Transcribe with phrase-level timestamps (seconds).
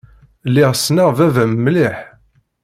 [0.49, 1.97] Lliɣ ssneɣ baba-m mliḥ.